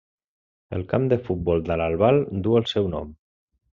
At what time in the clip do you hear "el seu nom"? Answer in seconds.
2.61-3.13